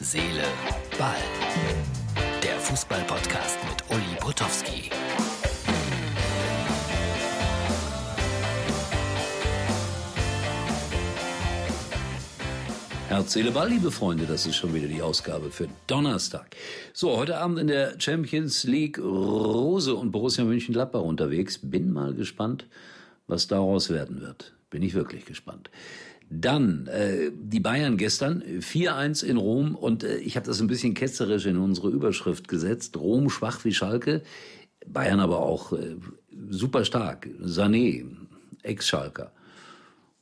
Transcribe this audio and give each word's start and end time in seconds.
Seele, 0.00 0.44
Ball. 0.96 1.16
Der 2.40 2.56
Fußball-Podcast 2.60 3.58
mit 3.68 3.82
Uli 3.90 4.16
Potowski. 4.20 4.90
Herz, 13.08 13.32
Seele, 13.32 13.50
Ball, 13.50 13.70
liebe 13.70 13.90
Freunde, 13.90 14.26
das 14.26 14.46
ist 14.46 14.54
schon 14.54 14.72
wieder 14.72 14.86
die 14.86 15.02
Ausgabe 15.02 15.50
für 15.50 15.66
Donnerstag. 15.88 16.54
So, 16.92 17.16
heute 17.16 17.38
Abend 17.38 17.58
in 17.58 17.66
der 17.66 17.98
Champions 17.98 18.62
League 18.62 19.00
Rose 19.00 19.92
und 19.92 20.12
Borussia 20.12 20.44
Mönchengladbach 20.44 21.02
unterwegs. 21.02 21.58
Bin 21.60 21.92
mal 21.92 22.14
gespannt, 22.14 22.66
was 23.26 23.48
daraus 23.48 23.90
werden 23.90 24.20
wird. 24.20 24.52
Bin 24.70 24.84
ich 24.84 24.94
wirklich 24.94 25.24
gespannt. 25.24 25.70
Dann 26.30 26.86
äh, 26.88 27.30
die 27.34 27.60
Bayern 27.60 27.96
gestern 27.96 28.42
4-1 28.42 29.24
in 29.24 29.38
Rom 29.38 29.74
und 29.74 30.04
äh, 30.04 30.18
ich 30.18 30.36
habe 30.36 30.46
das 30.46 30.60
ein 30.60 30.66
bisschen 30.66 30.92
ketzerisch 30.94 31.46
in 31.46 31.56
unsere 31.56 31.88
Überschrift 31.88 32.48
gesetzt. 32.48 32.96
Rom 32.96 33.30
schwach 33.30 33.64
wie 33.64 33.72
Schalke, 33.72 34.22
Bayern 34.86 35.20
aber 35.20 35.40
auch 35.40 35.72
äh, 35.72 35.96
super 36.50 36.84
stark. 36.84 37.28
Sané, 37.40 38.04
Ex-Schalker, 38.62 39.32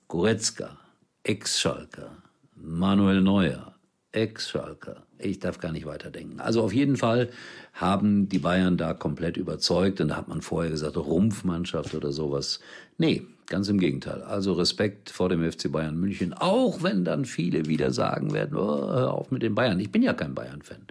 Goretzka, 0.07 0.79
Ex-Schalker, 1.25 2.11
Manuel 2.55 3.21
Neuer, 3.21 3.76
Ex-Schalker. 4.17 5.03
Ich 5.19 5.41
darf 5.41 5.59
gar 5.59 5.73
nicht 5.73 5.85
weiterdenken. 5.85 6.41
Also 6.41 6.63
auf 6.63 6.73
jeden 6.73 6.97
Fall 6.97 7.29
haben 7.75 8.31
die 8.31 8.39
Bayern 8.39 8.79
da 8.79 8.95
komplett 8.95 9.37
überzeugt 9.37 10.01
und 10.01 10.09
da 10.09 10.17
hat 10.17 10.29
man 10.29 10.41
vorher 10.41 10.71
gesagt, 10.71 10.97
Rumpfmannschaft 10.97 11.95
oder 11.95 12.13
sowas. 12.13 12.61
Nee, 12.97 13.27
ganz 13.47 13.69
im 13.69 13.79
Gegenteil. 13.79 14.23
Also 14.23 14.55
Respekt 14.55 15.11
vor 15.11 15.29
dem 15.29 15.51
FC 15.51 15.71
Bayern 15.71 15.99
München, 15.99 16.33
auch 16.33 16.83
wenn 16.83 17.05
dann 17.05 17.27
viele 17.27 17.67
wieder 17.67 17.93
sagen 17.93 18.33
werden, 18.33 18.57
oh, 18.57 18.89
hör 18.89 19.13
auf 19.13 19.31
mit 19.31 19.43
den 19.43 19.55
Bayern. 19.55 19.79
Ich 19.81 19.93
bin 19.93 20.03
ja 20.03 20.15
kein 20.15 20.35
Bayern-Fan. 20.35 20.87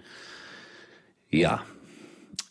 Ja, 1.28 1.62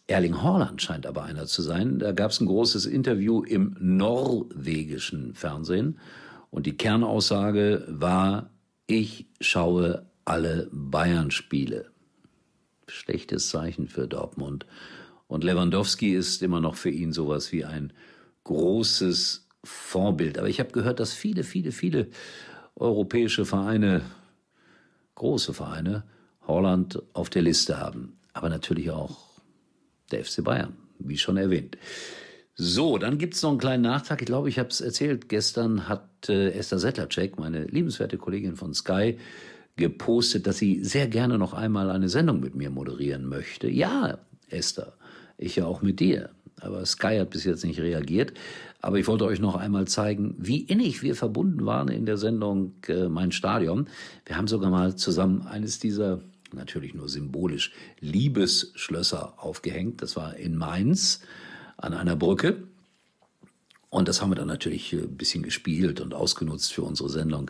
Erling 0.08 0.44
Haaland 0.44 0.82
scheint 0.82 1.08
aber 1.08 1.24
einer 1.24 1.46
zu 1.46 1.62
sein. 1.62 2.00
Da 2.00 2.12
gab 2.12 2.32
es 2.32 2.42
ein 2.42 2.48
großes 2.48 2.86
Interview 2.86 3.44
im 3.44 3.78
norwegischen 3.80 5.34
Fernsehen 5.36 5.98
und 6.52 6.66
die 6.66 6.76
Kernaussage 6.76 7.86
war, 7.88 8.50
ich 8.88 9.26
schaue 9.40 10.06
alle 10.26 10.70
Bayern-Spiele. 10.72 11.92
Schlechtes 12.88 13.50
Zeichen 13.50 13.88
für 13.88 14.08
Dortmund. 14.08 14.66
Und 15.28 15.44
Lewandowski 15.44 16.14
ist 16.14 16.44
immer 16.44 16.60
noch 16.60 16.76
für 16.76 16.90
ihn 16.90 17.14
sowas 17.14 17.52
wie 17.52 17.66
ein 17.66 17.94
großes 18.44 19.48
Vorbild. 19.64 20.38
Aber 20.38 20.50
ich 20.50 20.60
habe 20.60 20.72
gehört, 20.72 21.00
dass 21.00 21.14
viele, 21.14 21.44
viele, 21.44 21.72
viele 21.72 22.10
europäische 22.76 23.46
Vereine, 23.46 24.02
große 25.16 25.54
Vereine, 25.54 26.04
Holland 26.46 27.02
auf 27.14 27.30
der 27.30 27.42
Liste 27.42 27.80
haben. 27.80 28.20
Aber 28.34 28.50
natürlich 28.50 28.92
auch 28.92 29.18
der 30.12 30.24
FC 30.24 30.44
Bayern, 30.44 30.76
wie 31.00 31.18
schon 31.18 31.38
erwähnt. 31.38 31.78
So, 32.56 32.98
dann 32.98 33.18
gibt's 33.18 33.42
noch 33.42 33.50
einen 33.50 33.60
kleinen 33.60 33.84
Nachtrag. 33.84 34.22
Ich 34.22 34.28
glaube, 34.28 34.48
ich 34.50 34.60
habe 34.60 34.70
es 34.70 34.80
erzählt. 34.80 35.28
Gestern 35.28 35.90
hat 35.90 36.30
äh, 36.30 36.52
Esther 36.52 36.80
Settlercheck, 36.80 37.38
meine 37.38 37.66
liebenswerte 37.66 38.18
Kollegin 38.18 38.56
von 38.56 38.74
Sky, 38.74 39.18
gepostet, 39.78 40.48
dass 40.48 40.58
sie 40.58 40.84
sehr 40.84 41.08
gerne 41.08 41.38
noch 41.38 41.54
einmal 41.54 41.90
eine 41.90 42.10
Sendung 42.10 42.40
mit 42.40 42.56
mir 42.56 42.70
moderieren 42.70 43.28
möchte. 43.28 43.70
Ja, 43.70 44.20
Esther, 44.50 44.94
ich 45.38 45.56
ja 45.58 45.66
auch 45.66 45.82
mit 45.82 46.00
dir. 46.00 46.30
Aber 46.62 46.86
Sky 46.86 47.18
hat 47.20 47.32
bis 47.32 47.44
jetzt 47.44 47.66
nicht 47.66 47.80
reagiert. 47.80 48.34
Aber 48.82 48.98
ich 48.98 49.08
wollte 49.08 49.26
euch 49.26 49.40
noch 49.40 49.56
einmal 49.56 49.88
zeigen, 49.88 50.36
wie 50.38 50.62
innig 50.62 51.02
wir 51.02 51.16
verbunden 51.16 51.66
waren 51.66 51.90
in 51.90 52.06
der 52.06 52.18
Sendung 52.18 52.74
äh, 52.88 53.10
Mein 53.10 53.32
Stadion. 53.32 53.88
Wir 54.26 54.38
haben 54.38 54.48
sogar 54.48 54.70
mal 54.70 54.96
zusammen 54.96 55.42
eines 55.42 55.80
dieser 55.80 56.22
natürlich 56.54 56.94
nur 56.94 57.10
symbolisch 57.10 57.74
Liebesschlösser 58.00 59.34
aufgehängt. 59.38 60.02
Das 60.02 60.16
war 60.16 60.38
in 60.38 60.56
Mainz 60.56 61.22
an 61.78 61.94
einer 61.94 62.16
Brücke. 62.16 62.64
Und 63.96 64.10
das 64.10 64.22
haben 64.22 64.30
wir 64.30 64.36
dann 64.36 64.50
natürlich 64.50 64.92
ein 64.92 65.16
bisschen 65.16 65.42
gespielt 65.42 66.02
und 66.02 66.14
ausgenutzt 66.14 66.74
für 66.74 66.82
unsere 66.82 67.08
Sendung 67.08 67.50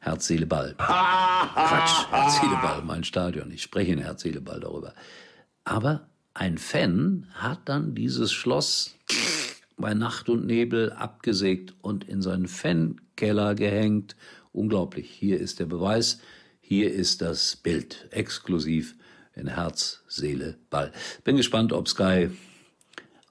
Herz, 0.00 0.26
Seele, 0.26 0.44
Ball. 0.44 0.74
Quatsch, 0.76 2.10
Herz, 2.10 2.38
Seele, 2.38 2.58
Ball, 2.60 2.82
mein 2.82 3.02
Stadion. 3.02 3.50
Ich 3.50 3.62
spreche 3.62 3.92
in 3.92 4.00
Herz, 4.00 4.20
Seele, 4.20 4.42
Ball 4.42 4.60
darüber. 4.60 4.92
Aber 5.64 6.06
ein 6.34 6.58
Fan 6.58 7.28
hat 7.32 7.60
dann 7.64 7.94
dieses 7.94 8.30
Schloss 8.30 8.94
bei 9.78 9.94
Nacht 9.94 10.28
und 10.28 10.44
Nebel 10.44 10.92
abgesägt 10.92 11.72
und 11.80 12.04
in 12.04 12.20
seinen 12.20 12.46
Fankeller 12.46 13.54
gehängt. 13.54 14.16
Unglaublich. 14.52 15.08
Hier 15.08 15.40
ist 15.40 15.60
der 15.60 15.66
Beweis. 15.66 16.20
Hier 16.60 16.92
ist 16.92 17.22
das 17.22 17.56
Bild. 17.56 18.06
Exklusiv 18.10 18.96
in 19.34 19.46
Herz, 19.46 20.02
Seele, 20.08 20.58
Ball. 20.68 20.92
Bin 21.24 21.38
gespannt, 21.38 21.72
ob 21.72 21.88
Sky 21.88 22.28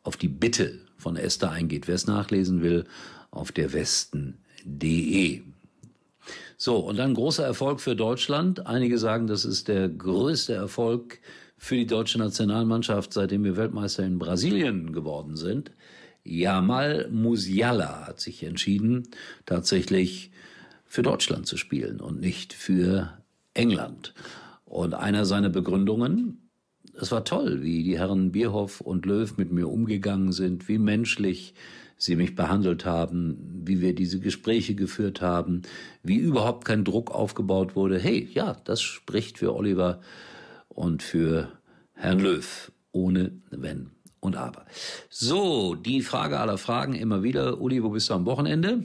auf 0.02 0.18
die 0.18 0.30
Bitte 0.30 0.85
von 1.06 1.18
Esther 1.18 1.52
eingeht. 1.52 1.88
Wer 1.88 1.94
es 1.94 2.08
nachlesen 2.08 2.64
will, 2.64 2.86
auf 3.30 3.52
der 3.52 3.74
Westen.de. 3.74 5.42
So, 6.58 6.78
und 6.78 6.98
dann 6.98 7.14
großer 7.14 7.46
Erfolg 7.46 7.80
für 7.80 7.96
Deutschland. 7.96 8.66
Einige 8.66 8.98
sagen, 8.98 9.28
das 9.28 9.46
ist 9.46 9.68
der 9.68 9.88
größte 9.88 10.54
Erfolg 10.54 11.20
für 11.60 11.76
die 11.76 11.86
deutsche 11.86 12.18
Nationalmannschaft, 12.18 13.14
seitdem 13.14 13.44
wir 13.44 13.56
Weltmeister 13.56 14.04
in 14.04 14.18
Brasilien 14.18 14.94
geworden 14.94 15.36
sind. 15.36 15.70
Jamal 16.24 17.08
Musiala 17.12 18.08
hat 18.08 18.20
sich 18.20 18.42
entschieden, 18.42 19.08
tatsächlich 19.46 20.32
für 20.88 21.04
Deutschland 21.04 21.46
zu 21.46 21.58
spielen 21.58 22.02
und 22.02 22.20
nicht 22.20 22.52
für 22.52 23.14
England. 23.54 24.16
Und 24.66 24.96
einer 24.96 25.26
seiner 25.26 25.50
Begründungen, 25.50 26.45
es 27.00 27.12
war 27.12 27.24
toll, 27.26 27.62
wie 27.62 27.84
die 27.84 27.98
Herren 27.98 28.32
Bierhoff 28.32 28.82
und 28.82 29.06
Löw 29.06 29.38
mit 29.38 29.52
mir 29.52 29.68
umgegangen 29.68 30.32
sind, 30.32 30.68
wie 30.68 30.78
menschlich 30.78 31.54
sie 31.98 32.16
mich 32.16 32.36
behandelt 32.36 32.86
haben, 32.86 33.64
wie 33.66 33.82
wir 33.82 33.96
diese 33.96 34.20
Gespräche 34.20 34.76
geführt 34.76 35.22
haben, 35.22 35.62
wie 36.04 36.18
überhaupt 36.18 36.66
kein 36.66 36.84
Druck 36.84 37.12
aufgebaut 37.12 37.76
wurde. 37.76 38.00
Hey, 38.00 38.28
ja, 38.34 38.58
das 38.66 38.82
spricht 38.82 39.38
für 39.38 39.56
Oliver 39.56 40.02
und 40.68 41.04
für 41.04 41.52
Herrn 41.94 42.20
Löw, 42.20 42.72
ohne 42.92 43.32
Wenn 43.50 43.92
und 44.20 44.36
Aber. 44.36 44.66
So, 45.10 45.76
die 45.76 46.02
Frage 46.02 46.40
aller 46.40 46.58
Fragen 46.58 46.94
immer 46.94 47.24
wieder. 47.24 47.62
Uli, 47.62 47.82
wo 47.84 47.90
bist 47.90 48.10
du 48.10 48.14
am 48.14 48.26
Wochenende? 48.26 48.84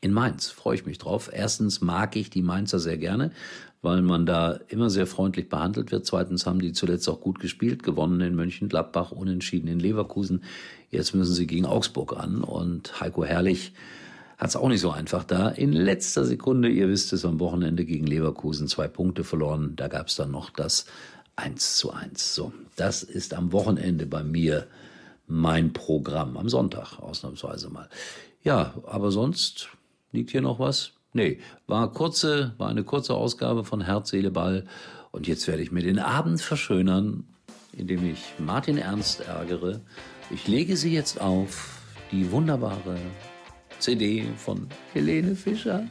In 0.00 0.12
Mainz 0.12 0.48
freue 0.48 0.74
ich 0.76 0.86
mich 0.86 0.98
drauf. 0.98 1.30
Erstens 1.32 1.80
mag 1.80 2.16
ich 2.16 2.30
die 2.30 2.42
Mainzer 2.42 2.78
sehr 2.78 2.98
gerne, 2.98 3.32
weil 3.82 4.02
man 4.02 4.26
da 4.26 4.58
immer 4.68 4.90
sehr 4.90 5.06
freundlich 5.06 5.48
behandelt 5.48 5.92
wird. 5.92 6.06
Zweitens 6.06 6.46
haben 6.46 6.60
die 6.60 6.72
zuletzt 6.72 7.08
auch 7.08 7.20
gut 7.20 7.40
gespielt, 7.40 7.82
gewonnen 7.82 8.20
in 8.20 8.34
Mönchengladbach, 8.34 9.12
unentschieden 9.12 9.68
in 9.68 9.80
Leverkusen. 9.80 10.42
Jetzt 10.90 11.14
müssen 11.14 11.34
sie 11.34 11.46
gegen 11.46 11.66
Augsburg 11.66 12.16
an 12.16 12.42
und 12.42 13.00
Heiko 13.00 13.24
Herrlich 13.24 13.72
hat 14.38 14.50
es 14.50 14.56
auch 14.56 14.68
nicht 14.68 14.80
so 14.80 14.90
einfach 14.90 15.24
da. 15.24 15.48
In 15.48 15.72
letzter 15.72 16.24
Sekunde, 16.24 16.68
ihr 16.68 16.88
wisst 16.88 17.12
es, 17.12 17.24
am 17.24 17.40
Wochenende 17.40 17.84
gegen 17.84 18.06
Leverkusen 18.06 18.68
zwei 18.68 18.86
Punkte 18.86 19.24
verloren. 19.24 19.72
Da 19.76 19.88
gab 19.88 20.08
es 20.08 20.16
dann 20.16 20.30
noch 20.30 20.50
das 20.50 20.86
1 21.36 21.76
zu 21.76 21.92
1. 21.92 22.34
So, 22.34 22.52
das 22.76 23.02
ist 23.02 23.32
am 23.34 23.52
Wochenende 23.52 24.06
bei 24.06 24.22
mir 24.22 24.66
mein 25.26 25.72
Programm. 25.72 26.36
Am 26.36 26.48
Sonntag 26.48 26.98
ausnahmsweise 26.98 27.70
mal. 27.70 27.88
Ja, 28.42 28.74
aber 28.86 29.10
sonst 29.10 29.70
Liegt 30.16 30.30
hier 30.30 30.40
noch 30.40 30.58
was? 30.58 30.92
Nee, 31.12 31.40
war 31.66 31.92
kurze, 31.92 32.54
war 32.56 32.70
eine 32.70 32.84
kurze 32.84 33.12
Ausgabe 33.12 33.64
von 33.64 33.82
Herz, 33.82 34.08
Seele, 34.08 34.30
Ball. 34.30 34.64
Und 35.12 35.26
jetzt 35.26 35.46
werde 35.46 35.62
ich 35.62 35.70
mir 35.70 35.82
den 35.82 35.98
Abend 35.98 36.40
verschönern, 36.40 37.24
indem 37.76 38.10
ich 38.10 38.32
Martin 38.38 38.78
Ernst 38.78 39.20
ärgere. 39.28 39.82
Ich 40.30 40.48
lege 40.48 40.78
sie 40.78 40.90
jetzt 40.90 41.20
auf, 41.20 41.82
die 42.12 42.30
wunderbare 42.32 42.96
CD 43.78 44.24
von 44.38 44.68
Helene 44.94 45.36
Fischer. 45.36 45.86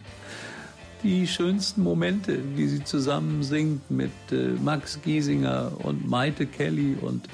Die 1.04 1.28
schönsten 1.28 1.84
Momente, 1.84 2.40
wie 2.56 2.68
sie 2.68 2.84
zusammen 2.84 3.44
singt 3.44 3.92
mit 3.92 4.10
äh, 4.32 4.54
Max 4.60 5.00
Giesinger 5.04 5.72
und 5.84 6.10
Maite 6.10 6.48
Kelly 6.48 6.98
und 7.00 7.30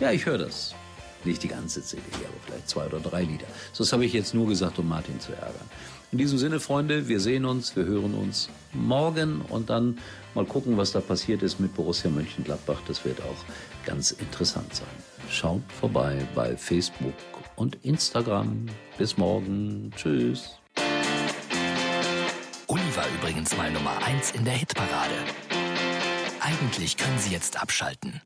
ja, 0.00 0.12
ich 0.12 0.24
höre 0.24 0.38
das. 0.38 0.74
Nicht 1.26 1.42
die 1.42 1.48
ganze 1.48 1.82
CD, 1.82 2.02
aber 2.14 2.34
vielleicht 2.46 2.68
zwei 2.68 2.86
oder 2.86 3.00
drei 3.00 3.24
Lieder. 3.24 3.46
Das 3.76 3.92
habe 3.92 4.04
ich 4.04 4.12
jetzt 4.12 4.32
nur 4.32 4.46
gesagt, 4.46 4.78
um 4.78 4.88
Martin 4.88 5.18
zu 5.18 5.32
ärgern. 5.32 5.68
In 6.12 6.18
diesem 6.18 6.38
Sinne, 6.38 6.60
Freunde, 6.60 7.08
wir 7.08 7.18
sehen 7.18 7.44
uns, 7.44 7.74
wir 7.74 7.84
hören 7.84 8.14
uns 8.14 8.48
morgen 8.72 9.40
und 9.40 9.68
dann 9.68 9.98
mal 10.34 10.44
gucken, 10.44 10.76
was 10.76 10.92
da 10.92 11.00
passiert 11.00 11.42
ist 11.42 11.58
mit 11.58 11.74
Borussia 11.74 12.08
Mönchengladbach. 12.08 12.80
Das 12.86 13.04
wird 13.04 13.20
auch 13.22 13.44
ganz 13.84 14.12
interessant 14.12 14.72
sein. 14.72 14.86
Schaut 15.28 15.64
vorbei 15.80 16.16
bei 16.36 16.56
Facebook 16.56 17.14
und 17.56 17.76
Instagram. 17.84 18.66
Bis 18.96 19.16
morgen. 19.16 19.90
Tschüss. 19.96 20.60
Uli 22.68 22.82
war 22.94 23.06
übrigens 23.18 23.56
mal 23.56 23.72
Nummer 23.72 24.00
1 24.04 24.30
in 24.30 24.44
der 24.44 24.54
Hitparade. 24.54 25.16
Eigentlich 26.38 26.96
können 26.96 27.18
Sie 27.18 27.32
jetzt 27.32 27.60
abschalten. 27.60 28.22